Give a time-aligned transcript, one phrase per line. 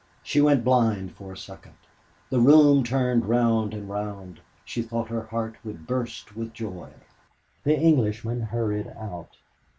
[0.23, 1.75] She went blind for a second;
[2.31, 6.89] the room turned round and round; she thought her heart would burst with joy.
[7.65, 9.37] The Englishman hurried out.